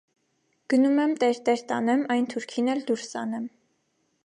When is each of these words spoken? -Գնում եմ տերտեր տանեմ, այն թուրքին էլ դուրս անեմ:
-Գնում 0.73 1.01
եմ 1.03 1.13
տերտեր 1.23 1.61
տանեմ, 1.73 2.03
այն 2.15 2.27
թուրքին 2.33 2.73
էլ 2.77 2.85
դուրս 2.91 3.09
անեմ: 3.25 3.49